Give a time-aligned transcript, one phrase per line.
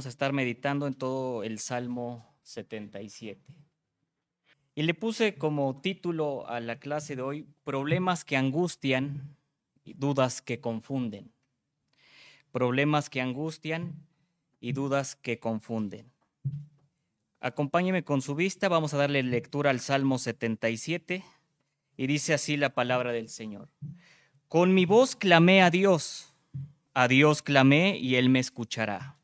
[0.00, 3.38] vamos a estar meditando en todo el Salmo 77.
[4.74, 9.36] Y le puse como título a la clase de hoy, Problemas que angustian
[9.84, 11.30] y dudas que confunden.
[12.50, 13.92] Problemas que angustian
[14.58, 16.10] y dudas que confunden.
[17.38, 21.22] Acompáñeme con su vista, vamos a darle lectura al Salmo 77
[21.98, 23.68] y dice así la palabra del Señor.
[24.48, 26.32] Con mi voz clamé a Dios,
[26.94, 29.19] a Dios clamé y Él me escuchará.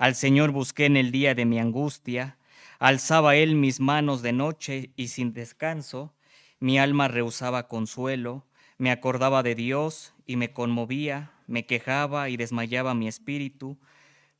[0.00, 2.38] Al Señor busqué en el día de mi angustia,
[2.78, 6.14] alzaba Él mis manos de noche y sin descanso,
[6.58, 8.46] mi alma rehusaba consuelo,
[8.78, 13.78] me acordaba de Dios y me conmovía, me quejaba y desmayaba mi espíritu.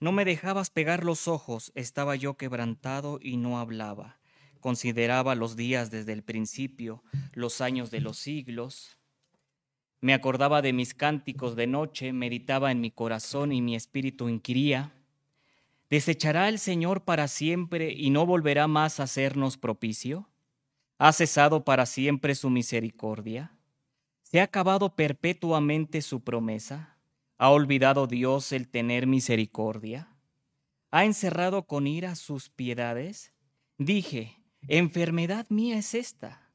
[0.00, 4.18] No me dejabas pegar los ojos, estaba yo quebrantado y no hablaba.
[4.60, 7.02] Consideraba los días desde el principio,
[7.34, 8.96] los años de los siglos.
[10.00, 14.94] Me acordaba de mis cánticos de noche, meditaba en mi corazón y mi espíritu inquiría.
[15.90, 20.30] ¿Desechará el Señor para siempre y no volverá más a hacernos propicio?
[20.98, 23.58] ¿Ha cesado para siempre su misericordia?
[24.22, 26.98] ¿Se ha acabado perpetuamente su promesa?
[27.38, 30.16] ¿Ha olvidado Dios el tener misericordia?
[30.92, 33.34] ¿Ha encerrado con ira sus piedades?
[33.76, 36.50] Dije, enfermedad mía es esta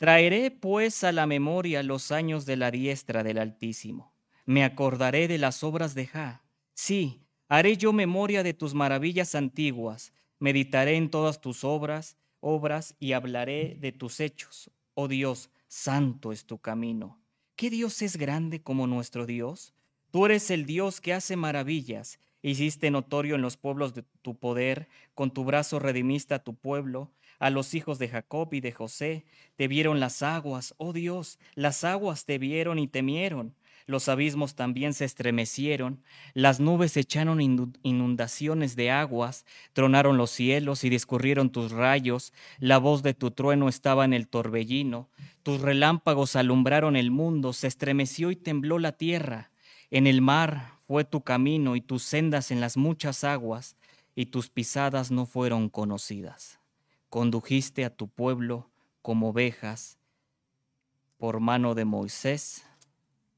[0.00, 4.14] Traeré pues a la memoria los años de la diestra del Altísimo.
[4.46, 6.42] Me acordaré de las obras de Ja.
[6.72, 10.14] Sí, haré yo memoria de tus maravillas antiguas.
[10.38, 14.70] Meditaré en todas tus obras, obras y hablaré de tus hechos.
[14.94, 17.20] Oh Dios, santo es tu camino.
[17.56, 19.74] ¿Qué Dios es grande como nuestro Dios?
[20.12, 22.20] Tú eres el Dios que hace maravillas.
[22.40, 27.10] Hiciste notorio en los pueblos de tu poder, con tu brazo redimiste a tu pueblo
[27.40, 29.24] a los hijos de Jacob y de José.
[29.56, 33.56] Te vieron las aguas, oh Dios, las aguas te vieron y temieron.
[33.90, 36.02] Los abismos también se estremecieron,
[36.32, 43.02] las nubes echaron inundaciones de aguas, tronaron los cielos y discurrieron tus rayos, la voz
[43.02, 45.10] de tu trueno estaba en el torbellino,
[45.42, 49.50] tus relámpagos alumbraron el mundo, se estremeció y tembló la tierra.
[49.90, 53.76] En el mar fue tu camino y tus sendas en las muchas aguas,
[54.14, 56.60] y tus pisadas no fueron conocidas
[57.10, 58.70] condujiste a tu pueblo
[59.02, 59.98] como ovejas
[61.18, 62.64] por mano de Moisés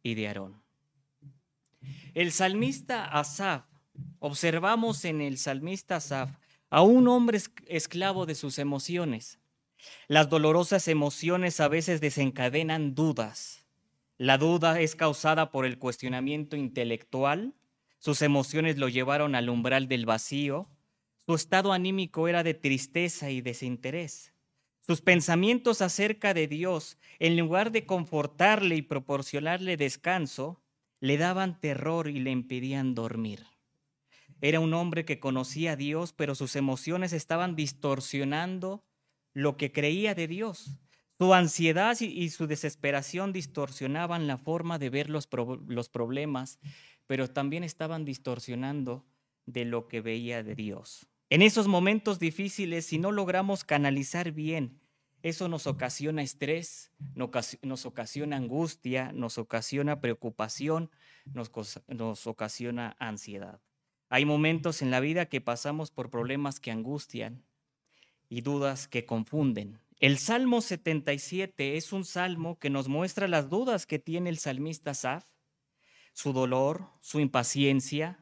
[0.03, 0.63] y de Aarón.
[2.15, 3.65] El salmista Asaf,
[4.19, 6.31] observamos en el salmista Asaf
[6.71, 9.39] a un hombre esclavo de sus emociones.
[10.09, 13.67] Las dolorosas emociones a veces desencadenan dudas.
[14.17, 17.55] La duda es causada por el cuestionamiento intelectual.
[17.99, 20.69] Sus emociones lo llevaron al umbral del vacío,
[21.25, 24.32] su estado anímico era de tristeza y desinterés.
[24.85, 30.61] Sus pensamientos acerca de Dios, en lugar de confortarle y proporcionarle descanso,
[31.01, 33.47] le daban terror y le impedían dormir.
[34.41, 38.85] Era un hombre que conocía a Dios, pero sus emociones estaban distorsionando
[39.35, 40.81] lo que creía de Dios.
[41.17, 46.59] Su ansiedad y su desesperación distorsionaban la forma de ver los, problemas,
[47.07, 49.07] pero también estaban distorsionando
[49.47, 51.12] de lo que veía de Dios.
[51.33, 54.83] En esos momentos difíciles, si no logramos canalizar bien,
[55.23, 60.91] eso nos ocasiona estrés, nos ocasiona angustia, nos ocasiona preocupación,
[61.25, 63.63] nos, ocasiona ansiedad.
[64.11, 67.43] Hay momentos en la vida que pasamos por problemas que angustian
[68.29, 69.81] y dudas que confunden.
[70.01, 74.93] El Salmo 77 es un salmo que nos muestra las dudas que tiene el salmista
[74.93, 75.25] Saf,
[76.13, 78.22] su dolor, su impaciencia,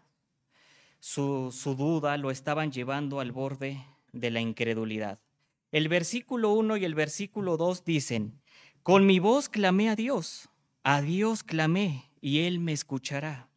[1.00, 5.18] su, duda lo estaban llevando al borde de la incredulidad.
[5.72, 8.40] El versículo 1 y el versículo 2 dicen,
[8.82, 10.50] con mi voz clamé a Dios,
[10.84, 13.48] a Dios clamé y Él me escuchará.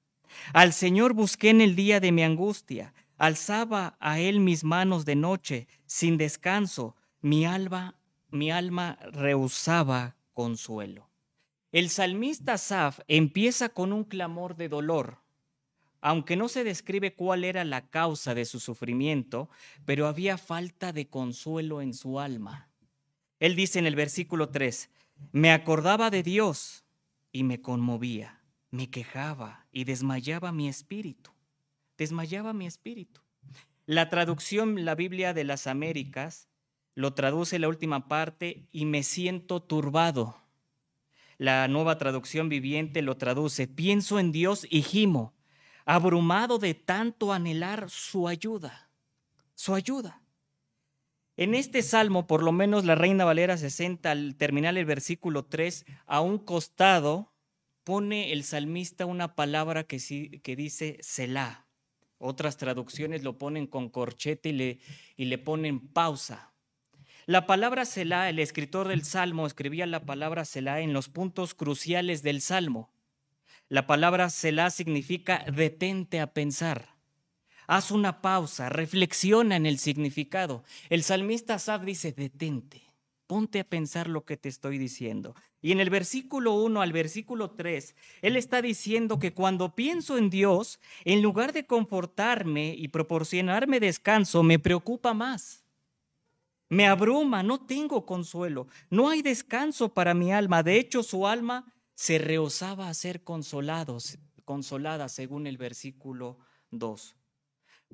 [0.54, 5.16] Al Señor busqué en el día de mi angustia, alzaba a Él mis manos de
[5.16, 7.96] noche, sin descanso, mi alma,
[8.30, 11.10] mi alma rehusaba consuelo.
[11.72, 15.23] El salmista Saf empieza con un clamor de dolor,
[16.04, 19.50] aunque no se describe cuál era la causa de su sufrimiento,
[19.86, 22.68] pero había falta de consuelo en su alma.
[23.40, 24.90] Él dice en el versículo 3,
[25.32, 26.84] me acordaba de Dios
[27.32, 31.32] y me conmovía, me quejaba y desmayaba mi espíritu,
[31.98, 33.22] desmayaba mi espíritu.
[33.86, 36.50] La traducción, la Biblia de las Américas,
[36.96, 40.36] lo traduce la última parte y me siento turbado.
[41.38, 45.34] La nueva traducción viviente lo traduce, pienso en Dios y gimo
[45.86, 48.90] abrumado de tanto anhelar su ayuda,
[49.56, 50.22] su ayuda.
[51.36, 55.86] En este salmo, por lo menos la Reina Valera 60, al terminar el versículo 3,
[56.06, 57.34] a un costado
[57.84, 61.68] pone el salmista una palabra que, que dice Selah
[62.20, 64.80] Otras traducciones lo ponen con corchete y le,
[65.18, 66.54] y le ponen pausa.
[67.26, 72.22] La palabra Selah, el escritor del Salmo escribía la palabra Selah en los puntos cruciales
[72.22, 72.93] del Salmo.
[73.74, 76.90] La palabra Selah significa detente a pensar.
[77.66, 80.64] Haz una pausa, reflexiona en el significado.
[80.92, 82.84] El salmista Asaf dice, detente,
[83.26, 85.34] ponte a pensar lo que te estoy diciendo.
[85.60, 90.30] Y en el versículo 1 al versículo 3, él está diciendo que cuando pienso en
[90.30, 95.66] Dios, en lugar de confortarme y proporcionarme descanso, me preocupa más.
[96.70, 100.62] Me abruma, no tengo consuelo, no hay descanso para mi alma.
[100.62, 106.40] De hecho, su alma se rehusaba a ser consolados, consolada, según el versículo
[106.72, 107.16] 2.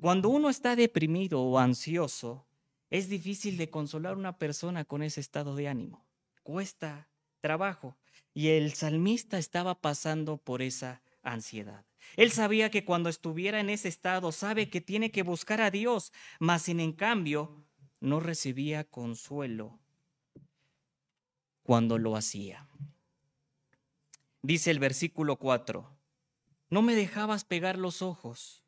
[0.00, 2.46] Cuando uno está deprimido o ansioso,
[2.88, 6.04] es difícil de consolar a una persona con ese estado de ánimo.
[6.42, 7.08] Cuesta
[7.40, 7.96] trabajo.
[8.32, 11.84] Y el salmista estaba pasando por esa ansiedad.
[12.16, 16.12] Él sabía que cuando estuviera en ese estado, sabe que tiene que buscar a Dios,
[16.38, 17.64] mas sin en cambio
[18.00, 19.78] no recibía consuelo
[21.62, 22.68] cuando lo hacía.
[24.42, 25.96] Dice el versículo 4,
[26.70, 28.64] no me dejabas pegar los ojos,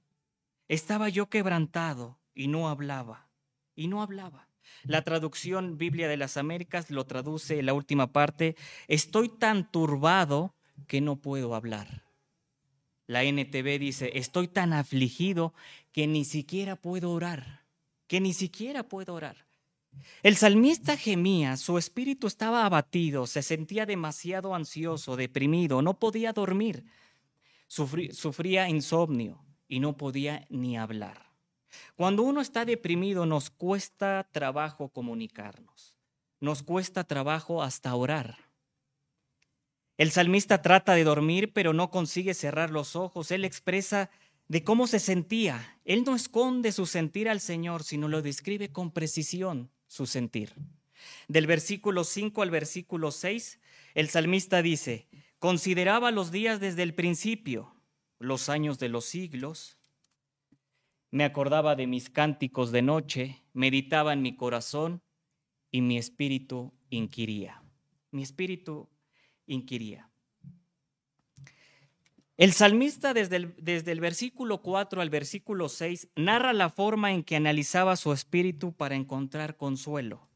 [0.68, 3.28] estaba yo quebrantado y no hablaba,
[3.74, 4.48] y no hablaba.
[4.84, 8.56] La traducción Biblia de las Américas lo traduce en la última parte,
[8.88, 10.54] estoy tan turbado
[10.86, 12.04] que no puedo hablar.
[13.06, 15.54] La NTV dice, estoy tan afligido
[15.90, 17.62] que ni siquiera puedo orar
[18.12, 19.46] que ni siquiera puedo orar.
[20.22, 26.84] El salmista gemía, su espíritu estaba abatido, se sentía demasiado ansioso, deprimido, no podía dormir,
[27.66, 31.32] sufría insomnio y no podía ni hablar.
[31.96, 35.96] Cuando uno está deprimido nos cuesta trabajo comunicarnos,
[36.38, 38.36] nos cuesta trabajo hasta orar.
[39.96, 43.30] El salmista trata de dormir, pero no consigue cerrar los ojos.
[43.30, 44.10] Él expresa
[44.48, 45.80] de cómo se sentía.
[45.84, 50.54] Él no esconde su sentir al Señor, sino lo describe con precisión su sentir.
[51.28, 53.60] Del versículo 5 al versículo 6,
[53.92, 55.06] el salmista dice,
[55.38, 57.76] consideraba los días desde el principio,
[58.18, 59.76] los años de los siglos,
[61.10, 65.02] me acordaba de mis cánticos de noche, meditaba en mi corazón
[65.70, 67.62] y mi espíritu inquiría.
[68.12, 68.88] Mi espíritu
[69.46, 70.10] inquiría.
[72.42, 77.22] El salmista desde el, desde el, versículo 4 al versículo 6 narra la forma en
[77.22, 80.26] que analizaba su espíritu para encontrar consuelo.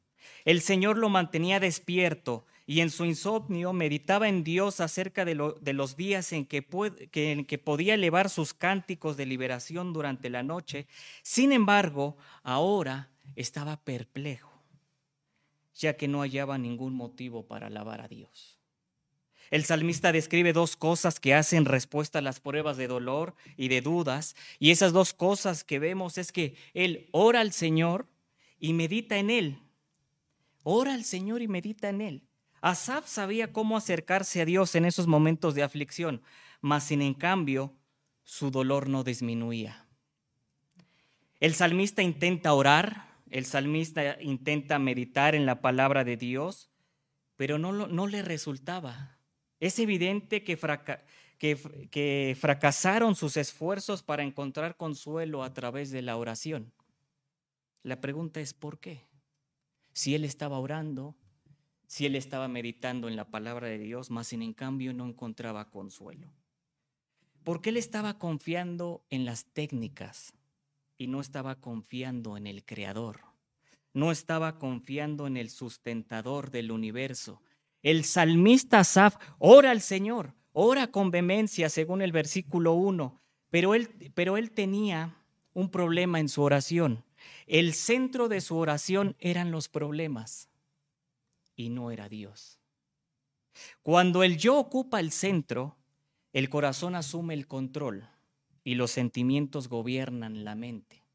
[0.45, 5.97] El Señor lo mantenía despierto y en su insomnio meditaba en Dios acerca de, los
[5.97, 6.65] días en que,
[7.13, 10.87] en que podía elevar sus cánticos de liberación durante la noche.
[11.25, 14.63] Sin embargo, ahora estaba perplejo,
[15.75, 18.56] ya que no hallaba ningún motivo para alabar a Dios.
[19.51, 23.81] El salmista describe dos cosas que hacen respuesta a las pruebas de dolor y de
[23.81, 24.35] dudas.
[24.59, 28.09] Y esas dos cosas que vemos es que él ora al Señor
[28.59, 29.59] y medita en él.
[30.63, 32.23] Ora al Señor y medita en él.
[32.61, 36.23] Asaf sabía cómo acercarse a Dios en esos momentos de aflicción,
[36.61, 37.73] mas sin en cambio
[38.25, 39.87] su dolor no disminuía.
[41.39, 46.71] El salmista intenta orar, el salmista intenta meditar en la palabra de Dios,
[47.37, 49.16] pero no, no le resultaba.
[49.61, 50.57] Es evidente que,
[52.39, 56.73] fracasaron sus esfuerzos para encontrar consuelo a través de la oración.
[57.83, 59.07] La pregunta es ¿por qué?
[59.93, 61.15] Si él estaba orando,
[61.87, 65.71] si él estaba meditando en la palabra de Dios, más sin en cambio no encontraba
[65.71, 66.29] consuelo.
[67.45, 70.35] Porque él estaba confiando en las técnicas
[70.99, 73.21] y no estaba confiando en el Creador.
[73.95, 77.41] No estaba confiando en el sustentador del universo,
[77.83, 84.13] el salmista Asaf ora al Señor, ora con vehemencia según el versículo 1, pero él,
[84.15, 85.17] pero él tenía
[85.53, 87.05] un problema en su oración.
[87.47, 90.49] El centro de su oración eran los problemas
[91.55, 92.59] y no era Dios.
[93.83, 95.77] Cuando el yo ocupa el centro,
[96.33, 98.09] el corazón asume el control
[98.63, 101.06] y los sentimientos gobiernan la mente.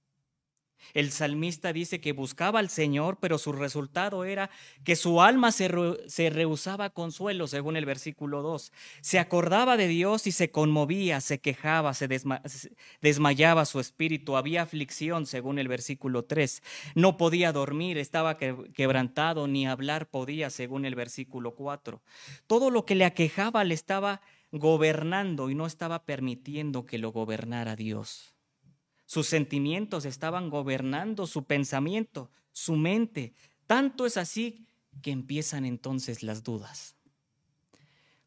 [0.93, 4.49] El salmista dice que buscaba al Señor, pero su resultado era
[4.83, 8.71] que su alma se, rehusaba consuelo, según el versículo 2.
[9.01, 12.07] Se acordaba de Dios y se conmovía, se quejaba, se
[13.01, 16.61] desmayaba su espíritu, había aflicción, según el versículo 3.
[16.95, 22.01] No podía dormir, estaba quebrantado, ni hablar podía, según el versículo 4.
[22.47, 24.21] Todo lo que le aquejaba le estaba
[24.51, 28.35] gobernando y no estaba permitiendo que lo gobernara Dios.
[29.11, 33.33] Sus sentimientos estaban gobernando su pensamiento, su mente.
[33.67, 34.65] Tanto es así
[35.01, 36.95] que empiezan entonces las dudas.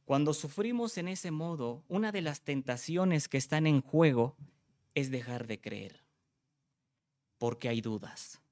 [0.05, 4.37] Cuando sufrimos en ese modo, una de las tentaciones que están en juego
[4.93, 6.05] es dejar de creer,
[7.39, 8.43] porque hay dudas.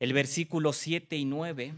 [0.00, 1.72] El versículo 7 y 9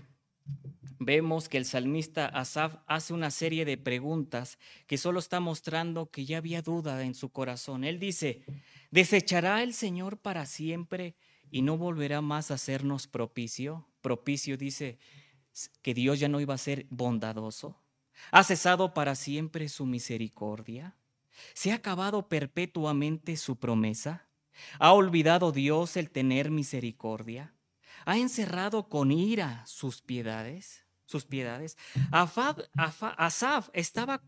[0.99, 6.25] vemos que el salmista Asaf hace una serie de preguntas que solo está mostrando que
[6.25, 7.85] ya había duda en su corazón.
[7.85, 8.45] Él dice,
[8.91, 11.15] ¿desechará el Señor para siempre
[11.50, 13.88] y no volverá más a hacernos propicio?
[14.00, 14.99] Propicio dice
[15.83, 17.81] que Dios ya no iba a ser bondadoso.
[18.31, 20.97] ¿Ha cesado para siempre su misericordia?
[21.55, 24.29] ¿Se ha acabado perpetuamente su promesa?
[24.79, 27.56] ¿Ha olvidado Dios el tener misericordia?
[28.05, 30.87] ¿Ha encerrado con ira sus piedades?
[31.07, 31.76] sus piedades.
[32.11, 34.23] Asaf estaba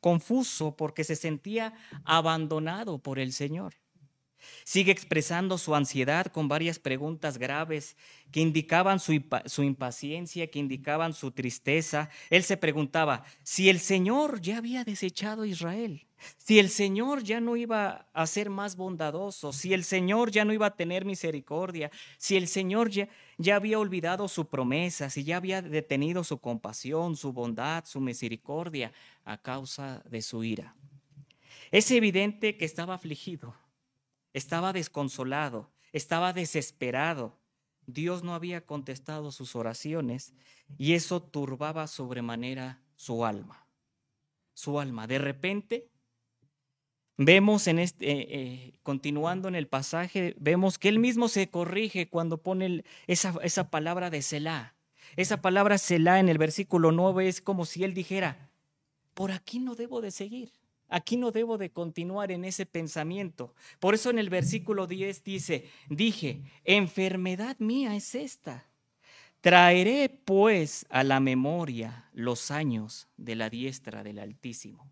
[0.00, 1.72] confuso porque se sentía
[2.04, 3.74] abandonado por el Señor.
[4.64, 7.96] Sigue expresando su ansiedad con varias preguntas graves
[8.30, 12.10] que indicaban su, su, impaciencia, que indicaban su tristeza.
[12.30, 17.40] Él se preguntaba si el Señor ya había desechado a Israel, si el Señor ya
[17.40, 21.90] no iba a ser más bondadoso, si el Señor ya no iba a tener misericordia,
[22.18, 27.16] si el Señor ya, ya había olvidado su promesa, si ya había detenido su compasión,
[27.16, 28.92] su bondad, su misericordia
[29.24, 30.74] a causa de su ira.
[31.70, 33.54] Es evidente que estaba afligido
[34.36, 37.38] estaba desconsolado, estaba desesperado.
[37.86, 40.34] Dios no había contestado sus oraciones
[40.76, 43.66] y eso turbaba sobremanera su alma.
[44.52, 45.06] Su alma.
[45.06, 45.88] De repente,
[47.16, 52.10] vemos en este, eh, eh, continuando en el pasaje, vemos que él mismo se corrige
[52.10, 54.74] cuando pone esa, esa palabra de Selah.
[55.16, 58.50] Esa palabra Selah en el versículo 9 es como si él dijera,
[59.14, 60.52] por aquí no debo de seguir.
[60.88, 63.54] Aquí no debo de continuar en ese pensamiento.
[63.80, 68.66] Por eso en el versículo 10 dice, dije, enfermedad mía es esta.
[69.40, 74.90] Traeré pues a la memoria los años de la diestra del Altísimo.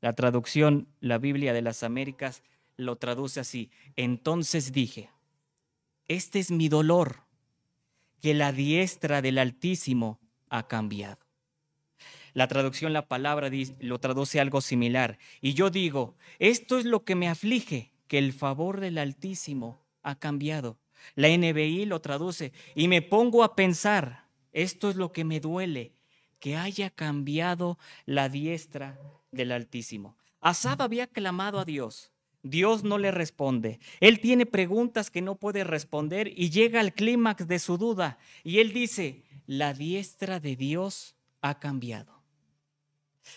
[0.00, 2.42] La traducción, la Biblia de las Américas,
[2.76, 3.70] lo traduce así.
[3.96, 5.10] Entonces dije,
[6.08, 7.24] este es mi dolor,
[8.20, 11.23] que la diestra del Altísimo ha cambiado.
[12.34, 13.48] La traducción, la palabra
[13.78, 15.18] lo traduce algo similar.
[15.40, 20.18] Y yo digo, esto es lo que me aflige, que el favor del Altísimo ha
[20.18, 20.78] cambiado.
[21.14, 25.92] La NBI lo traduce y me pongo a pensar, esto es lo que me duele,
[26.40, 28.98] que haya cambiado la diestra
[29.30, 30.16] del Altísimo.
[30.40, 32.10] Asab había clamado a Dios.
[32.42, 33.80] Dios no le responde.
[34.00, 38.18] Él tiene preguntas que no puede responder y llega al clímax de su duda.
[38.42, 42.13] Y él dice, la diestra de Dios ha cambiado.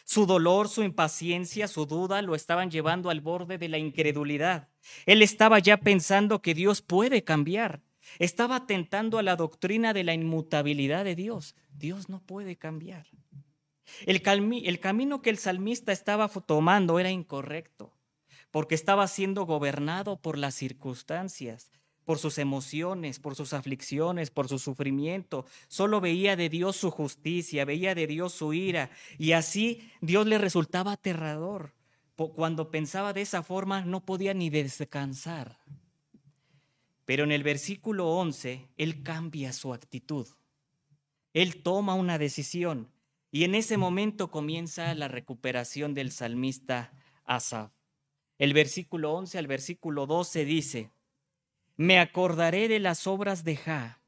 [0.03, 4.70] Su dolor, su impaciencia, su duda lo estaban llevando al borde de la incredulidad.
[5.06, 7.82] Él estaba ya pensando que Dios puede cambiar.
[8.20, 11.56] Estaba atentando a la doctrina de la inmutabilidad de Dios.
[11.72, 13.08] Dios no puede cambiar.
[14.06, 14.22] El,
[14.79, 17.94] camino que el salmista estaba tomando era incorrecto,
[18.51, 21.72] porque estaba siendo gobernado por las circunstancias,
[22.08, 25.46] por sus emociones, por sus aflicciones, por su sufrimiento.
[25.68, 28.92] Solo veía de Dios su justicia, veía de Dios su ira.
[29.18, 31.74] Y así Dios le resultaba aterrador.
[32.16, 35.60] Cuando pensaba de esa forma no podía ni descansar.
[37.04, 40.30] Pero en el versículo 11, Él cambia su actitud.
[41.34, 42.90] Él toma una decisión.
[43.32, 46.94] Y en ese momento comienza la recuperación del salmista
[47.26, 47.74] Asaf.
[48.38, 50.92] El versículo 11 al versículo 12 dice,
[51.77, 54.01] me acordaré de las obras de Ja.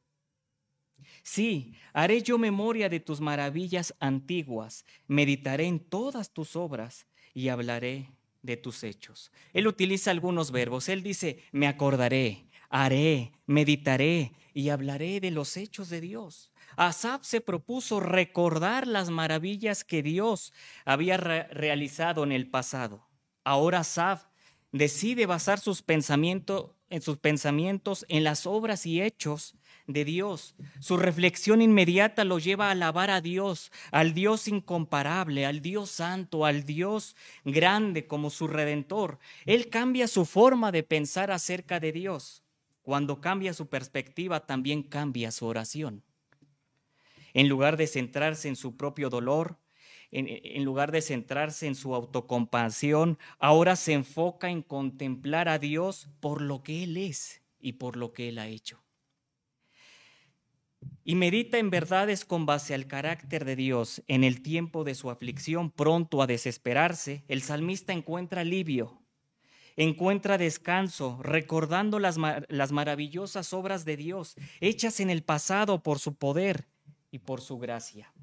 [1.23, 8.09] Sí, haré yo memoria de tus maravillas antiguas, meditaré en todas tus obras y hablaré
[8.41, 9.31] de tus hechos.
[9.53, 10.89] Él utiliza algunos verbos.
[10.89, 16.51] Él dice, me acordaré, haré, meditaré y hablaré de los hechos de Dios.
[16.75, 20.53] Asaf se propuso recordar las maravillas que Dios
[20.85, 23.07] había realizado en el pasado.
[23.43, 24.25] Ahora Asaf
[24.71, 29.55] decide basar sus pensamientos en sus pensamientos en las obras y hechos
[29.87, 30.55] de Dios.
[30.79, 36.45] Su reflexión inmediata lo lleva a alabar a Dios, al Dios incomparable, al Dios santo,
[36.45, 39.19] al Dios grande como su redentor.
[39.45, 42.43] Él cambia su forma de pensar acerca de Dios.
[42.81, 46.03] Cuando cambia su perspectiva, también cambia su oración.
[47.33, 49.57] En lugar de centrarse en su propio dolor,
[50.11, 56.41] en, lugar de centrarse en su autocompasión, ahora se enfoca en contemplar a Dios por
[56.41, 58.83] lo que Él es y por lo que Él ha hecho.
[61.03, 64.01] Y medita en verdades con base al carácter de Dios.
[64.07, 69.01] En el tiempo de su aflicción, pronto a desesperarse, el salmista encuentra alivio,
[69.75, 76.67] encuentra descanso, recordando las, maravillosas obras de Dios, hechas en el pasado por su poder
[77.11, 78.13] y por su gracia.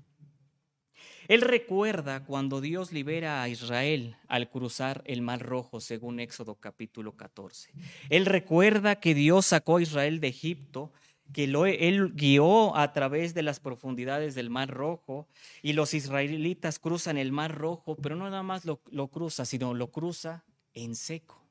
[1.28, 7.16] Él recuerda cuando Dios libera a Israel al cruzar el Mar Rojo, según Éxodo capítulo
[7.16, 7.72] 14.
[8.10, 10.92] Él recuerda que Dios sacó a Israel de Egipto,
[11.32, 15.26] que lo, Él guió a través de las profundidades del Mar Rojo
[15.62, 19.74] y los israelitas cruzan el Mar Rojo, pero no nada más lo, lo cruza, sino
[19.74, 21.42] lo cruza en seco.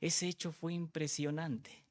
[0.00, 1.84] Ese hecho fue impresionante.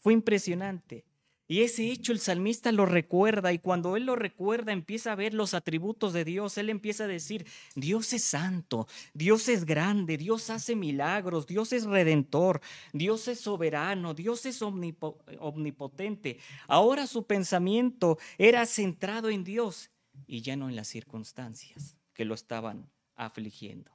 [0.00, 1.04] Fue impresionante.
[1.46, 5.34] Y ese hecho el salmista lo recuerda y cuando él lo recuerda empieza a ver
[5.34, 6.56] los atributos de Dios.
[6.56, 11.84] Él empieza a decir, Dios es santo, Dios es grande, Dios hace milagros, Dios es
[11.84, 12.62] redentor,
[12.94, 16.38] Dios es soberano, Dios es omnipotente.
[16.66, 19.90] Ahora su pensamiento era centrado en Dios
[20.26, 23.92] y ya no en las circunstancias que lo estaban afligiendo.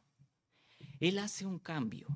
[1.00, 2.08] Él hace un cambio.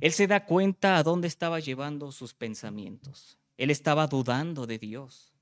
[0.00, 3.39] Él se da cuenta a dónde estaba llevando sus pensamientos.
[3.60, 5.34] Él estaba dudando de Dios.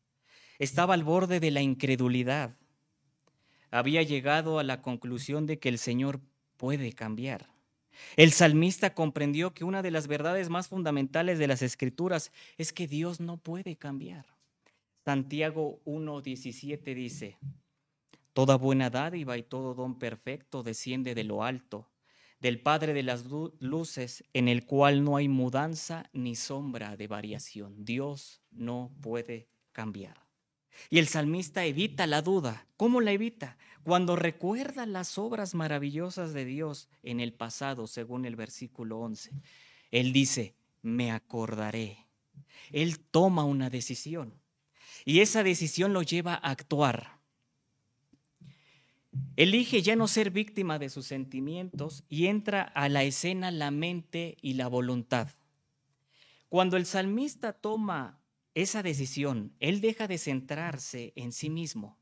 [0.58, 2.56] Estaba al borde de la incredulidad.
[3.70, 6.18] Había llegado a la conclusión de que el Señor
[6.56, 7.46] puede cambiar.
[8.16, 12.88] El salmista comprendió que una de las verdades más fundamentales de las escrituras es que
[12.88, 14.26] Dios no puede cambiar.
[15.04, 17.38] Santiago 1.17 dice,
[18.32, 21.88] Toda buena dádiva y todo don perfecto desciende de lo alto
[22.40, 23.24] del Padre de las
[23.60, 27.84] luces, en el cual no hay mudanza ni sombra de variación.
[27.84, 30.28] Dios no puede cambiar.
[30.90, 32.66] Y el salmista evita la duda.
[32.76, 33.56] ¿Cómo la evita?
[33.82, 39.32] Cuando recuerda las obras maravillosas de Dios en el pasado, según el versículo 11.
[39.90, 42.06] Él dice, me acordaré.
[42.70, 44.34] Él toma una decisión.
[45.04, 47.17] Y esa decisión lo lleva a actuar.
[49.36, 54.36] Elige ya no ser víctima de sus sentimientos y entra a la escena la mente
[54.42, 55.28] y la voluntad.
[56.48, 58.20] Cuando el salmista toma
[58.54, 61.98] esa decisión, él deja de centrarse en sí mismo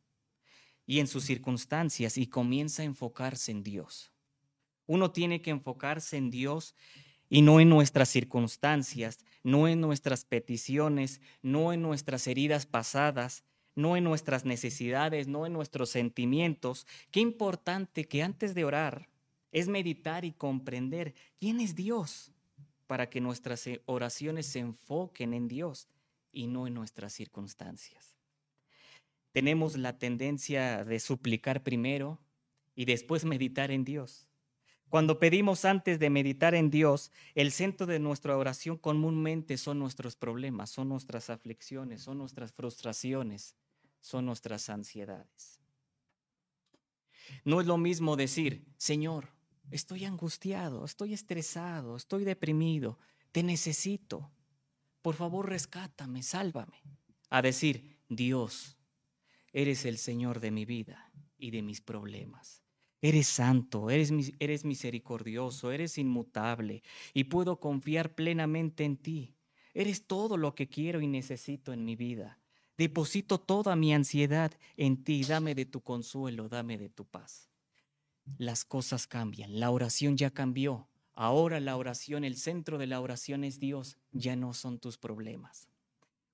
[0.87, 4.13] y en sus circunstancias y comienza a enfocarse en Dios.
[4.87, 6.75] Uno tiene que enfocarse en Dios
[7.29, 13.45] y no en nuestras circunstancias, no en nuestras peticiones, no en nuestras heridas pasadas,
[13.77, 16.87] no en nuestras necesidades, no en nuestros sentimientos.
[17.13, 19.09] Qué importante que antes de orar
[19.53, 22.33] es meditar y comprender quién es Dios
[22.87, 25.89] para que nuestras eh, oraciones se enfoquen en Dios
[26.33, 28.17] y no en nuestras circunstancias.
[29.33, 32.19] Tenemos la tendencia de suplicar primero
[32.75, 34.27] y después meditar en Dios.
[34.89, 40.17] Cuando pedimos antes de meditar en Dios, el centro de nuestra oración comúnmente son nuestros
[40.17, 43.57] problemas, son nuestras aflicciones, son nuestras frustraciones,
[44.07, 45.61] son nuestras ansiedades.
[47.45, 49.31] No es lo mismo decir, Señor,
[49.73, 53.01] estoy angustiado, estoy estresado, estoy deprimido,
[53.33, 54.31] te necesito.
[55.03, 56.85] Por favor, rescátame, sálvame.
[57.31, 58.77] A decir, Dios,
[59.53, 62.63] eres el Señor de mi vida y de mis problemas.
[63.03, 69.35] Eres santo, eres, eres misericordioso, eres inmutable y puedo confiar plenamente en ti.
[69.75, 72.39] Eres todo lo que quiero y necesito en mi vida.
[72.77, 75.25] Deposito toda mi ansiedad en ti.
[75.25, 77.51] Dame de tu consuelo, dame de tu paz.
[78.39, 79.59] Las cosas cambian.
[79.61, 80.89] La oración ya cambió.
[81.15, 85.69] Ahora la oración, el centro de la oración es Dios, ya no son tus problemas.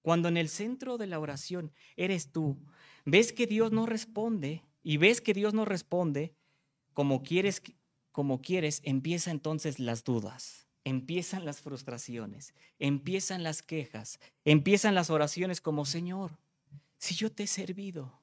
[0.00, 2.59] Cuando en el centro de la oración eres tú,
[3.05, 6.35] ves que Dios no responde y ves que Dios no responde
[6.92, 7.62] como quieres,
[8.11, 15.60] como quieres, empieza entonces las dudas empiezan las frustraciones, empiezan las quejas, empiezan las oraciones
[15.60, 16.38] como, Señor,
[16.98, 18.20] si yo te he servido,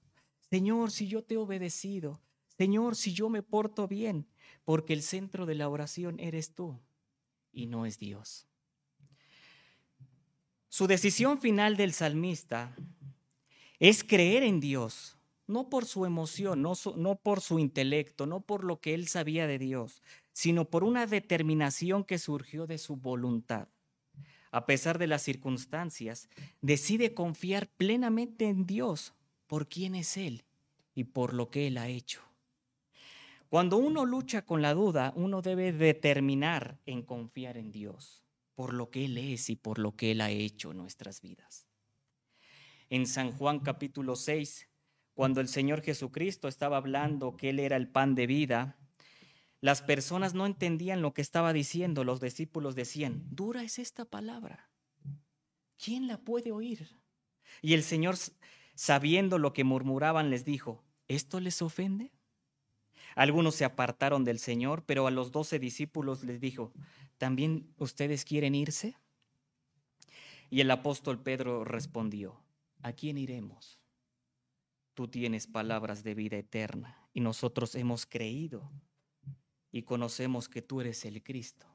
[0.49, 2.19] Señor, si yo te he obedecido,
[2.57, 4.27] Señor, si yo me porto bien,
[4.65, 6.79] porque el centro de la oración eres tú
[7.51, 8.47] y no es Dios.
[10.67, 12.75] Su decisión final del salmista
[13.79, 15.17] es creer en Dios,
[15.47, 19.57] no por su emoción, no, por su intelecto, no por lo que él sabía de
[19.57, 20.03] Dios,
[20.39, 23.67] sino por una determinación que surgió de su voluntad.
[24.51, 26.29] A pesar de las circunstancias,
[26.61, 29.13] decide confiar plenamente en Dios
[29.47, 30.45] por quién es Él
[30.95, 32.21] y por lo que Él ha hecho.
[33.49, 38.23] Cuando uno lucha con la duda, uno debe determinar en confiar en Dios
[38.55, 41.67] por lo que Él es y por lo que Él ha hecho en nuestras vidas.
[42.89, 44.69] En San Juan capítulo 6,
[45.15, 48.78] cuando el Señor Jesucristo estaba hablando que Él era el pan de vida,
[49.61, 52.03] las personas no entendían lo que estaba diciendo.
[52.03, 54.69] Los discípulos decían, dura es esta palabra.
[55.77, 56.89] ¿Quién la puede oír?
[57.61, 58.15] Y el Señor,
[58.75, 62.11] sabiendo lo que murmuraban, les dijo, ¿esto les ofende?
[63.15, 66.73] Algunos se apartaron del Señor, pero a los doce discípulos les dijo,
[67.17, 68.97] ¿también ustedes quieren irse?
[70.49, 72.41] Y el apóstol Pedro respondió,
[72.81, 73.79] ¿a quién iremos?
[74.99, 78.69] tú tienes palabras de vida eterna y nosotros hemos creído
[79.71, 81.67] y conocemos que tú eres el Cristo,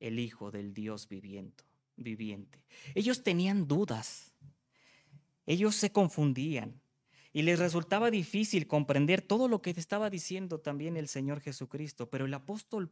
[0.00, 1.64] el Hijo del Dios viviente.
[2.94, 4.32] Ellos tenían dudas,
[5.46, 6.80] ellos se confundían
[7.32, 12.24] y les resultaba difícil comprender todo lo que estaba diciendo también el Señor Jesucristo, pero
[12.24, 12.90] el apóstol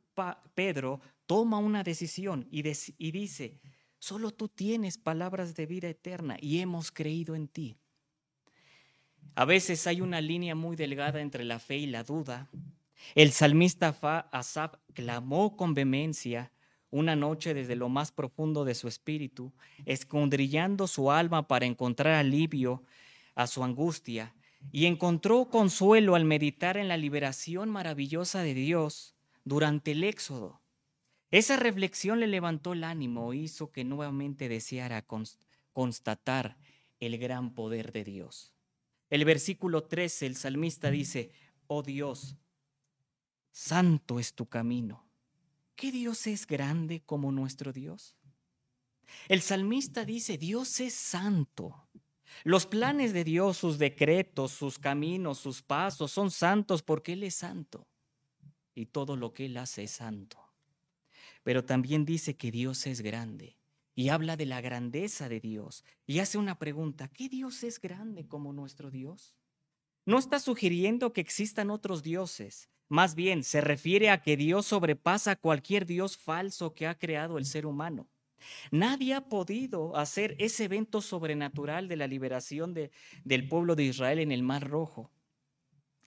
[0.54, 2.62] Pedro toma una decisión y,
[2.98, 3.60] y dice,
[3.98, 7.76] solo tú tienes palabras de vida eterna y hemos creído en ti.
[9.34, 12.48] A veces hay una línea muy delgada entre la fe y la duda.
[13.14, 13.96] El salmista
[14.32, 16.52] Asaf clamó con vehemencia
[16.90, 19.52] una noche desde lo más profundo de su espíritu,
[19.84, 22.84] escondrillando su alma para encontrar alivio
[23.34, 24.34] a su angustia,
[24.72, 30.60] y encontró consuelo al meditar en la liberación maravillosa de Dios durante el éxodo.
[31.30, 35.04] Esa reflexión le levantó el ánimo e hizo que nuevamente deseara
[35.72, 36.56] constatar
[36.98, 38.54] el gran poder de Dios.
[39.10, 41.30] El versículo 13, el salmista dice,
[41.66, 42.36] oh Dios,
[43.56, 45.08] santo es tu camino.
[45.76, 48.14] ¿Qué Dios es grande como nuestro Dios?
[49.28, 51.88] El salmista dice, Dios es santo.
[52.44, 57.36] Los planes de Dios, sus decretos, sus caminos, sus pasos son santos porque Él es
[57.36, 57.86] santo.
[58.74, 60.38] Y todo lo que Él hace es santo.
[61.42, 63.56] Pero también dice que Dios es grande
[63.94, 68.26] y habla de la grandeza de Dios y hace una pregunta, ¿qué Dios es grande
[68.28, 69.34] como nuestro Dios?
[70.06, 75.34] No está sugiriendo que existan otros dioses, más bien se refiere a que Dios sobrepasa
[75.34, 78.06] cualquier Dios falso que ha creado el ser humano.
[78.70, 82.92] Nadie ha podido hacer ese evento sobrenatural de la liberación de,
[83.24, 85.10] del pueblo de Israel en el Mar Rojo,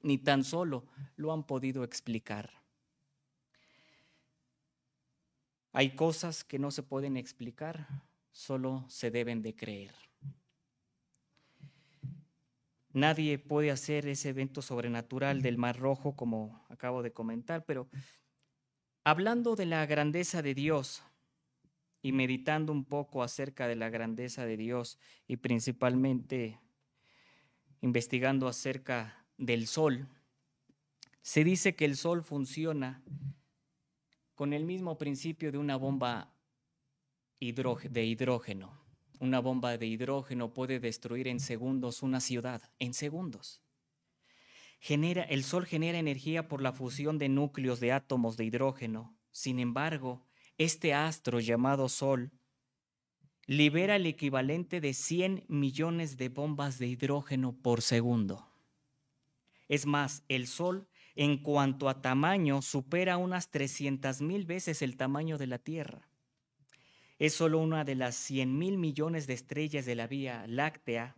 [0.01, 0.85] ni tan solo
[1.17, 2.49] lo han podido explicar.
[5.73, 7.87] Hay cosas que no se pueden explicar,
[8.31, 10.08] solo se deben de creer.
[12.91, 17.87] Nadie puede hacer ese evento sobrenatural del Mar Rojo, como acabo de comentar, pero
[19.03, 21.03] hablando de la grandeza de Dios
[22.01, 24.97] y meditando un poco acerca de la grandeza de Dios
[25.27, 26.59] y principalmente
[27.81, 30.07] investigando acerca del sol,
[31.21, 33.03] se dice que el sol funciona
[34.33, 36.33] con el mismo principio de una bomba
[37.39, 38.88] de hidrógeno.
[39.19, 43.61] Una bomba de hidrógeno puede destruir en segundos una ciudad, en segundos.
[44.81, 49.17] El Sol genera energía por la fusión de núcleos de átomos de hidrógeno.
[49.31, 50.25] Sin embargo,
[50.57, 52.31] este astro llamado Sol
[53.45, 58.47] libera el equivalente de 100 millones de bombas de hidrógeno por segundo.
[59.67, 65.37] Es más, el Sol en cuanto a tamaño supera unas 300 mil veces el tamaño
[65.37, 66.08] de la Tierra.
[67.19, 71.17] Es solo una de las 100 mil millones de estrellas de la Vía Láctea,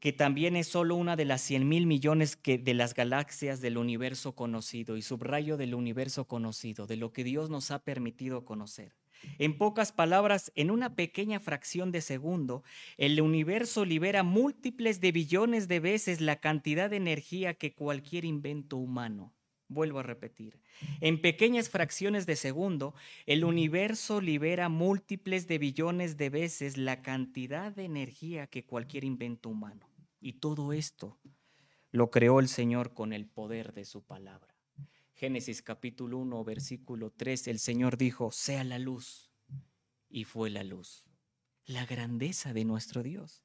[0.00, 3.78] que también es solo una de las 100 mil millones que, de las galaxias del
[3.78, 8.96] universo conocido, y subrayo del universo conocido, de lo que Dios nos ha permitido conocer.
[9.38, 12.64] En pocas palabras, en una pequeña fracción de segundo,
[12.96, 18.78] el universo libera múltiples de billones de veces la cantidad de energía que cualquier invento
[18.78, 19.32] humano.
[19.72, 20.60] Vuelvo a repetir.
[21.00, 22.94] En pequeñas fracciones de segundo,
[23.26, 29.48] el universo libera múltiples de billones de veces la cantidad de energía que cualquier invento
[29.48, 29.88] humano.
[30.20, 31.18] Y todo esto
[31.90, 34.56] lo creó el Señor con el poder de su palabra.
[35.14, 39.30] Génesis capítulo 1, versículo 3, el Señor dijo, sea la luz.
[40.08, 41.04] Y fue la luz.
[41.64, 43.44] La grandeza de nuestro Dios.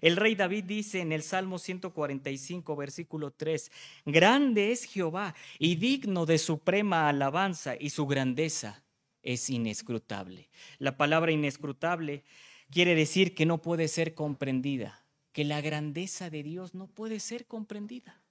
[0.00, 3.70] El rey David dice en el Salmo 145, versículo 3,
[4.04, 8.82] grande es Jehová y digno de suprema alabanza y su grandeza
[9.22, 10.48] es inescrutable.
[10.78, 12.24] La palabra inescrutable
[12.70, 17.46] quiere decir que no puede ser comprendida, que la grandeza de Dios no puede ser
[17.46, 18.22] comprendida.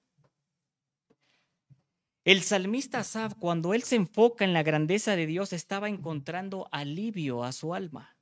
[2.23, 7.43] El salmista Asaf, cuando él se enfoca en la grandeza de Dios, estaba encontrando alivio
[7.43, 8.14] a su alma.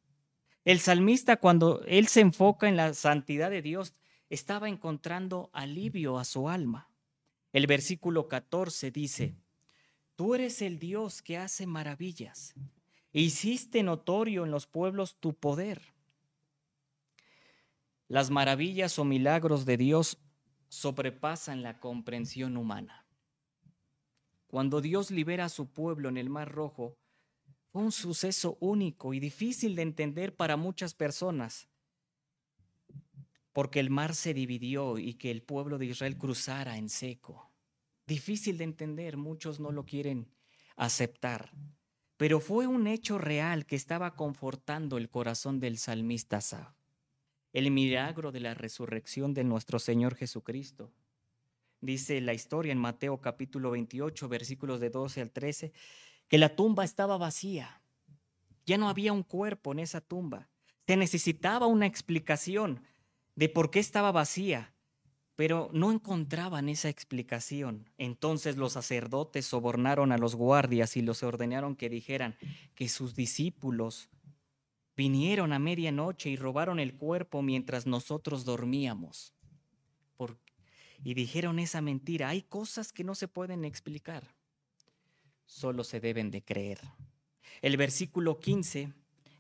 [0.65, 3.93] El salmista, cuando él se enfoca en la santidad de Dios,
[4.30, 6.89] estaba encontrando alivio a su alma.
[7.52, 9.36] El versículo 14 dice,
[10.15, 12.54] Tú eres el Dios que hace maravillas.
[13.12, 15.82] Hiciste notorio en los pueblos tu poder.
[18.08, 20.17] Las maravillas o milagros de Dios
[20.69, 23.06] sobrepasan la comprensión humana.
[24.47, 26.95] Cuando Dios libera a su pueblo en el Mar Rojo,
[27.74, 31.68] un suceso único y difícil de entender para muchas personas,
[33.52, 37.52] porque el mar se dividió y que el pueblo de Israel cruzara en seco.
[38.08, 40.30] Difícil de entender, muchos no lo quieren
[40.76, 41.52] aceptar,
[42.18, 46.40] pero fue un hecho real que estaba confortando el corazón del salmista
[47.54, 50.92] el milagro de la resurrección de nuestro Señor Jesucristo.
[51.82, 55.72] Dice la historia en Mateo capítulo 28, versículos de 12 al 13,
[56.34, 57.80] que la tumba estaba vacía.
[58.65, 60.50] Ya no había un cuerpo en esa tumba.
[60.88, 62.82] Se necesitaba una explicación
[63.36, 64.74] de por qué estaba vacía,
[65.36, 67.88] pero no encontraban esa explicación.
[68.00, 72.36] Entonces los sacerdotes sobornaron a los guardias y los ordenaron que dijeran
[72.74, 74.10] que sus discípulos
[74.98, 79.36] vinieron a medianoche y robaron el cuerpo mientras nosotros dormíamos.
[81.04, 82.30] y dijeron esa mentira.
[82.30, 84.34] Hay cosas que no se pueden explicar,
[85.45, 86.79] solo se deben de creer.
[87.62, 88.93] El versículo 15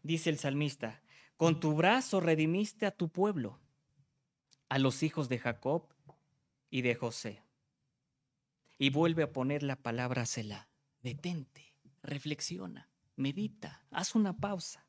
[0.03, 1.01] dice el salmista,
[1.37, 3.59] con tu brazo redimiste a tu pueblo
[4.69, 5.93] a los hijos de Jacob
[6.69, 7.43] y de José.
[8.77, 10.67] Y vuelve a poner la palabra Selah.
[11.01, 14.87] Detente, reflexiona, medita, haz una pausa.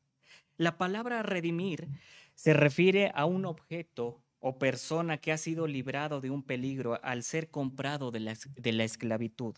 [0.57, 1.87] La palabra redimir
[2.33, 7.23] se refiere a un objeto o persona que ha sido librado de un peligro al
[7.23, 9.55] ser comprado de de la esclavitud,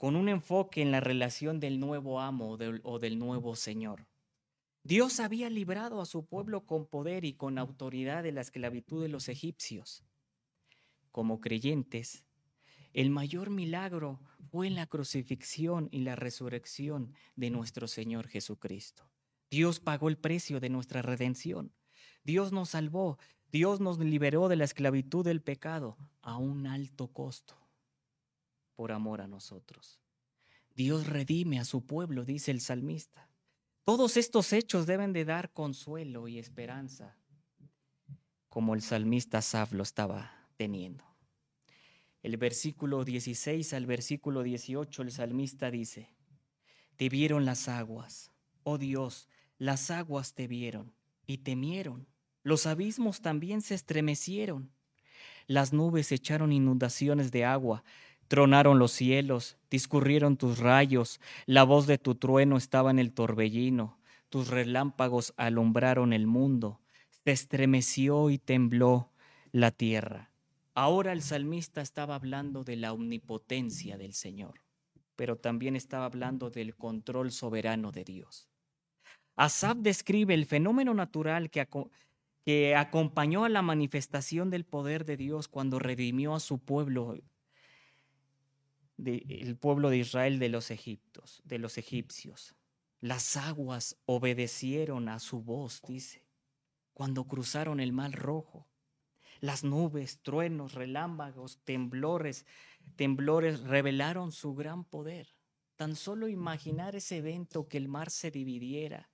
[0.00, 4.06] con un enfoque en la relación del nuevo amo o del nuevo Señor.
[4.82, 9.10] Dios había librado a su pueblo con poder y con autoridad de la esclavitud de
[9.10, 10.02] los egipcios.
[11.12, 12.24] Como creyentes,
[12.94, 19.04] el mayor milagro fue en la crucifixión y la resurrección de nuestro Señor Jesucristo.
[19.50, 21.74] Dios pagó el precio de nuestra redención.
[22.24, 23.18] Dios nos salvó.
[23.52, 27.59] Dios nos liberó de la esclavitud del pecado a un alto costo
[28.80, 30.00] por amor a nosotros.
[30.74, 33.28] Dios redime a su pueblo, dice el salmista.
[33.84, 37.18] Todos estos hechos deben de dar consuelo y esperanza,
[38.48, 41.04] como el salmista Saf lo estaba teniendo.
[42.22, 46.08] El versículo 16 al versículo 18, el salmista dice,
[46.96, 50.94] Te vieron las aguas, oh Dios, las aguas te vieron
[51.26, 52.08] y temieron.
[52.42, 54.72] Los abismos también se estremecieron.
[55.46, 57.84] Las nubes echaron inundaciones de agua,
[58.30, 63.98] Tronaron los cielos, discurrieron tus rayos, la voz de tu trueno estaba en el torbellino,
[64.28, 66.78] tus relámpagos alumbraron el mundo,
[67.24, 69.10] se estremeció y tembló
[69.50, 70.30] la tierra.
[70.74, 74.60] Ahora el salmista estaba hablando de la omnipotencia del Señor,
[75.16, 78.48] pero también estaba hablando del control soberano de Dios.
[79.34, 81.66] Asaf describe el fenómeno natural que,
[82.44, 87.16] que acompañó a la manifestación del poder de Dios cuando redimió a su pueblo
[89.02, 92.54] del pueblo de Israel de los egiptos, de los egipcios.
[93.00, 96.26] Las aguas obedecieron a su voz, dice,
[96.92, 98.68] cuando cruzaron el mar rojo.
[99.40, 102.44] Las nubes, truenos, relámpagos, temblores,
[102.96, 105.34] temblores revelaron su gran poder.
[105.76, 109.10] Tan solo imaginar ese evento que el mar se dividiera.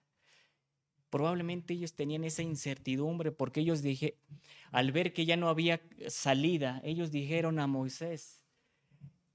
[1.10, 4.18] Probablemente ellos tenían esa incertidumbre porque ellos dije,
[4.72, 8.42] al ver que ya no había salida, ellos dijeron a Moisés,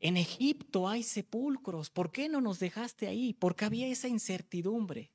[0.01, 3.33] en Egipto hay sepulcros, ¿por qué no nos dejaste ahí?
[3.33, 5.11] Porque había esa incertidumbre.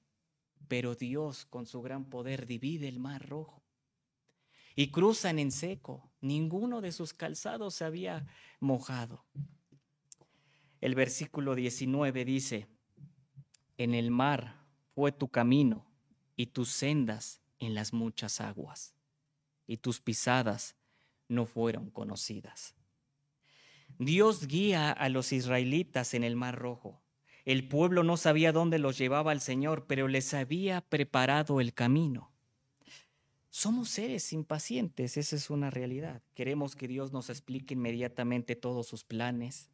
[0.68, 3.62] Pero Dios con su gran poder divide el mar rojo
[4.77, 6.09] y cruzan en seco.
[6.20, 8.27] Ninguno de sus calzados se había
[8.61, 9.25] mojado.
[10.81, 12.68] El versículo 19 dice,
[13.79, 14.62] en el mar
[14.94, 15.85] fue tu camino
[16.37, 18.94] y tus sendas en las muchas aguas,
[19.66, 20.77] y tus pisadas
[21.29, 22.76] no fueron conocidas.
[23.98, 27.00] Dios guía a los israelitas en el Mar Rojo.
[27.46, 32.30] El pueblo no sabía dónde los llevaba el Señor, pero les había preparado el camino.
[33.48, 36.22] Somos seres impacientes, esa es una realidad.
[36.35, 39.70] Queremos que Dios nos explique inmediatamente todos sus planes,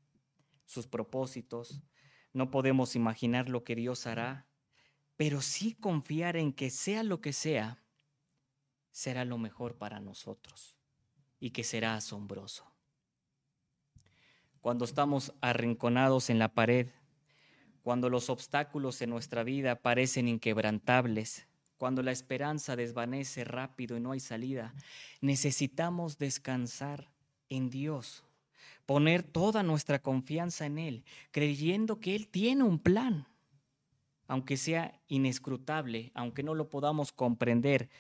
[0.67, 1.83] sus propósitos.
[2.33, 4.47] No podemos imaginar lo que Dios hará,
[5.17, 7.83] pero sí confiar en que sea lo que sea,
[8.93, 10.77] será lo mejor para nosotros
[11.41, 12.72] y que será asombroso
[14.63, 16.87] cuando estamos arrinconados en la pared,
[17.83, 24.13] cuando los obstáculos en nuestra vida parecen inquebrantables, cuando la esperanza desvanece rápido y no
[24.13, 24.73] hay salida,
[25.21, 27.11] necesitamos descansar
[27.49, 28.23] en Dios,
[28.87, 33.27] poner toda nuestra confianza en Él, creyendo que Él tiene un plan,
[34.29, 37.91] aunque sea inescrutable, aunque no lo podamos comprender,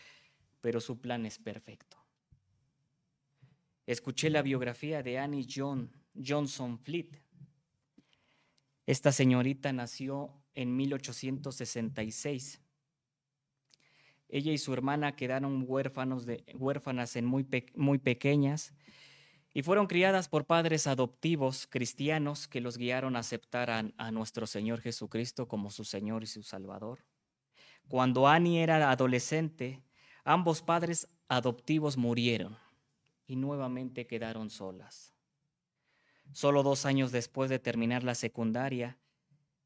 [0.60, 1.96] pero su plan es perfecto.
[3.84, 7.10] Escuché la biografía de Annie John Johnson Fleet.
[8.86, 12.60] Esta señorita nació en 1866.
[14.28, 18.72] Ella y su hermana quedaron huérfanos de, huérfanas en muy, muy pequeñas
[19.54, 24.46] y fueron criadas por padres adoptivos cristianos que los guiaron a aceptar a, a nuestro
[24.46, 27.04] Señor Jesucristo como su Señor y su Salvador.
[27.88, 29.82] Cuando Annie era adolescente,
[30.24, 32.56] ambos padres adoptivos murieron
[33.26, 35.11] y nuevamente quedaron solas.
[36.32, 38.98] Solo dos años después de terminar la secundaria,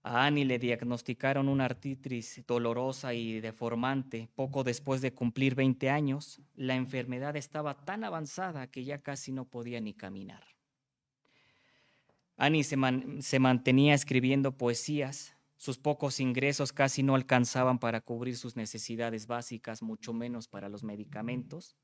[0.02, 4.28] a Annie le diagnosticaron una artritis dolorosa y deformante.
[4.36, 9.46] Poco después de cumplir 20 años, la enfermedad estaba tan avanzada que ya casi no
[9.46, 10.44] podía ni caminar.
[12.36, 12.76] Annie se,
[13.20, 15.34] se mantenía escribiendo poesías.
[15.56, 20.84] Sus pocos ingresos casi no alcanzaban para cubrir sus necesidades básicas, mucho menos para los
[20.84, 21.76] medicamentos.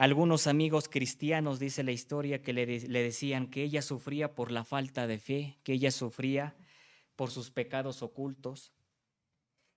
[0.00, 5.06] Algunos amigos cristianos, dice la historia, que le, decían que ella sufría por la falta
[5.06, 6.56] de fe, que ella sufría
[7.16, 8.72] por sus pecados ocultos.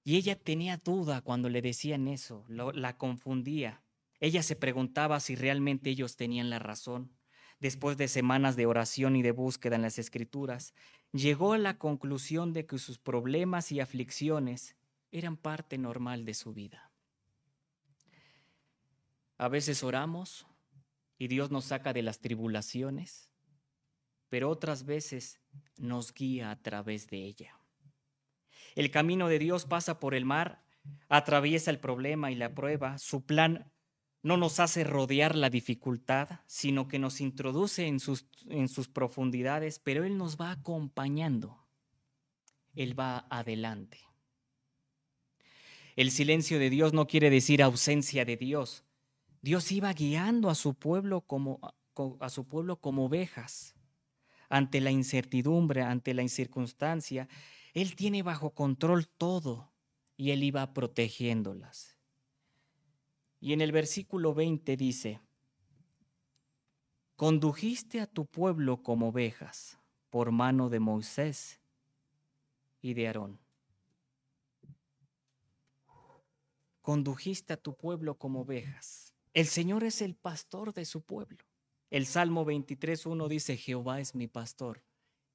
[0.06, 3.84] Y ella tenía duda cuando le decían eso, la confundía.
[4.22, 7.12] Ella se preguntaba si realmente ellos tenían la razón.
[7.60, 10.74] Después de semanas de oración y de búsqueda en las escrituras,
[11.12, 14.78] llegó a la conclusión de que sus problemas y aflicciones
[15.12, 16.93] eran parte normal de su vida.
[19.38, 20.46] A veces oramos
[21.18, 23.30] y Dios nos saca de las tribulaciones,
[24.30, 25.40] pero otras veces
[25.78, 27.58] nos guía a través de ella.
[28.76, 30.64] El camino de Dios pasa por el mar,
[31.10, 32.98] atraviesa el problema y la prueba.
[32.98, 33.72] Su plan
[34.24, 39.80] no nos hace rodear la dificultad, sino que nos introduce en sus, en sus profundidades,
[39.80, 41.68] pero Él nos va acompañando.
[42.76, 44.00] Él va adelante.
[45.96, 48.84] El silencio de Dios no quiere decir ausencia de Dios.
[49.44, 51.60] Dios iba guiando a su pueblo como,
[52.22, 53.76] a su pueblo como ovejas
[54.48, 57.28] ante la incertidumbre, ante la incircunstancia,
[57.74, 59.74] Él tiene bajo control todo
[60.16, 61.98] y Él iba protegiéndolas.
[63.42, 65.20] Y en el versículo 20 dice,
[67.18, 69.78] condujiste a tu pueblo como ovejas
[70.10, 71.60] por mano de Moisés
[72.82, 73.40] y de Aarón.
[76.82, 79.13] Condujiste a tu pueblo como ovejas.
[79.34, 81.40] El Señor es el pastor de su pueblo.
[81.90, 84.84] El Salmo 23.1 dice, Jehová es mi pastor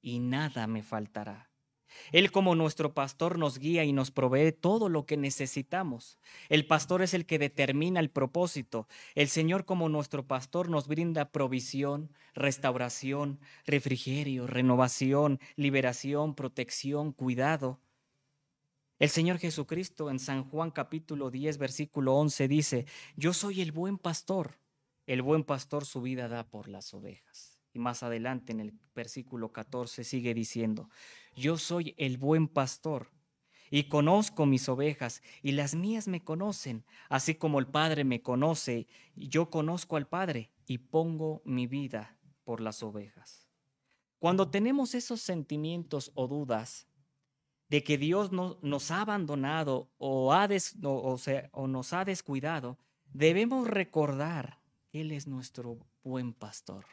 [0.01, 1.51] y nada me faltará.
[2.13, 6.17] Él como nuestro pastor nos guía y nos provee todo lo que necesitamos.
[6.47, 8.87] El pastor es el que determina el propósito.
[9.15, 17.81] El Señor como nuestro pastor nos brinda provisión, restauración, refrigerio, renovación, liberación, protección, cuidado.
[18.99, 22.85] El Señor Jesucristo en San Juan capítulo 10 versículo 11 dice,
[23.15, 24.59] yo soy el buen pastor.
[25.05, 27.61] El buen pastor su vida da por las ovejas.
[27.71, 30.89] Y más adelante en el versículo 14 sigue diciendo,
[31.33, 33.09] yo soy el buen pastor
[33.71, 38.87] y conozco mis ovejas y las mías me conocen, así como el Padre me conoce,
[39.15, 43.47] yo conozco al Padre y pongo mi vida por las ovejas.
[44.17, 46.88] Cuando tenemos esos sentimientos o dudas
[47.69, 50.47] de que Dios no, nos ha abandonado o, ha
[50.81, 52.77] o nos ha descuidado,
[53.13, 54.59] debemos recordar
[54.91, 56.85] él es nuestro buen pastor.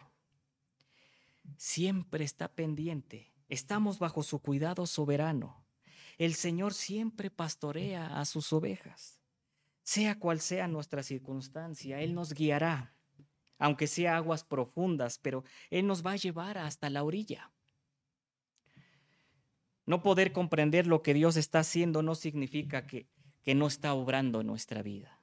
[1.56, 3.32] Siempre está pendiente.
[3.48, 5.64] Estamos bajo su cuidado soberano.
[6.18, 9.22] El Señor siempre pastorea a sus ovejas.
[9.82, 12.92] Sea cual sea nuestra circunstancia, Él nos guiará,
[13.58, 17.52] aunque sea aguas profundas, pero Él nos va a llevar hasta la orilla.
[19.86, 23.06] No poder comprender lo que Dios está haciendo no significa que,
[23.42, 25.20] que no está obrando en nuestra vida.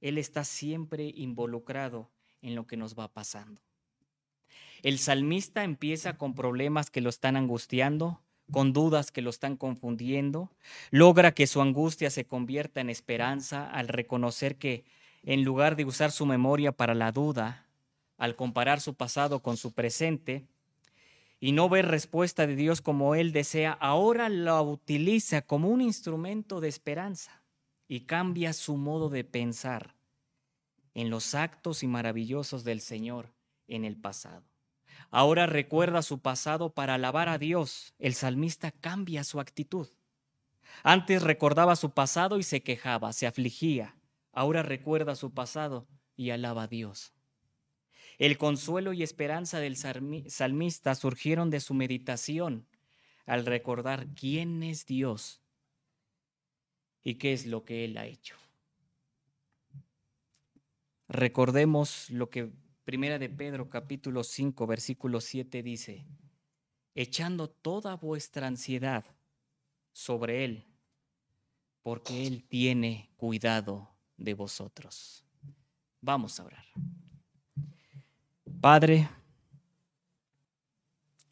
[0.00, 2.10] Él está siempre involucrado
[2.42, 3.62] en lo que nos va pasando.
[4.82, 10.50] El salmista empieza con problemas que lo están angustiando, con dudas que lo están confundiendo,
[10.90, 14.84] logra que su angustia se convierta en esperanza al reconocer que
[15.22, 17.66] en lugar de usar su memoria para la duda,
[18.18, 20.44] al comparar su pasado con su presente,
[21.44, 26.62] y no ver respuesta de Dios como él desea, ahora la utiliza como un instrumento
[26.62, 27.42] de esperanza
[27.86, 29.94] y cambia su modo de pensar
[30.94, 33.34] en los actos y maravillosos del Señor
[33.68, 34.46] en el pasado.
[35.10, 37.92] Ahora recuerda su pasado para alabar a Dios.
[37.98, 39.88] El salmista cambia su actitud.
[40.82, 43.98] Antes recordaba su pasado y se quejaba, se afligía.
[44.32, 45.86] Ahora recuerda su pasado
[46.16, 47.12] y alaba a Dios.
[48.18, 52.66] El consuelo y esperanza del salmista surgieron de su meditación
[53.26, 55.40] al recordar quién es Dios
[57.02, 58.36] y qué es lo que Él ha hecho.
[61.08, 62.50] Recordemos lo que
[62.84, 66.06] Primera de Pedro capítulo 5 versículo 7 dice,
[66.94, 69.06] echando toda vuestra ansiedad
[69.92, 70.66] sobre Él,
[71.82, 73.88] porque Él tiene cuidado
[74.18, 75.24] de vosotros.
[76.02, 76.64] Vamos a orar.
[78.64, 79.10] Padre,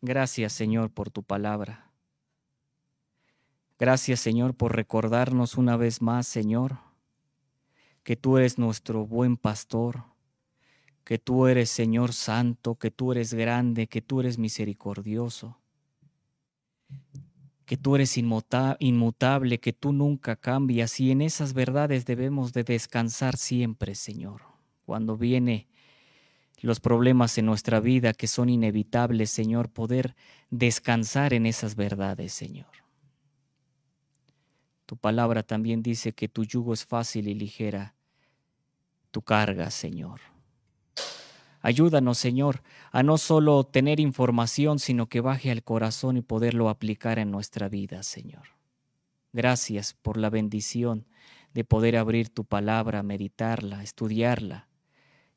[0.03, 1.91] gracias Señor por tu palabra.
[3.79, 6.77] Gracias Señor por recordarnos una vez más, Señor,
[8.03, 10.05] que tú eres nuestro buen pastor,
[11.05, 15.57] que tú eres Señor Santo, que tú eres grande, que tú eres misericordioso,
[17.65, 23.39] que tú eres inmutable, que tú nunca cambias y en esas verdades debemos de descansar
[23.39, 24.43] siempre, Señor.
[24.85, 25.72] Cuando viene
[26.63, 30.15] los problemas en nuestra vida que son inevitables, Señor, poder
[30.51, 32.71] descansar en esas verdades, Señor.
[34.87, 37.97] Tu palabra también dice que tu yugo es fácil y ligera,
[39.11, 40.21] tu carga, Señor.
[41.63, 47.19] Ayúdanos, Señor, a no solo tener información, sino que baje al corazón y poderlo aplicar
[47.19, 48.49] en nuestra vida, Señor.
[49.33, 51.07] Gracias por la bendición
[51.55, 54.69] de poder abrir tu palabra, meditarla, estudiarla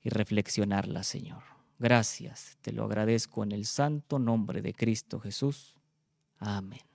[0.06, 1.42] y reflexionarla, Señor.
[1.80, 5.76] Gracias, te lo agradezco en el santo nombre de Cristo Jesús.
[6.38, 6.95] Amén.